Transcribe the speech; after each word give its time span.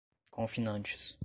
confinantes 0.31 1.15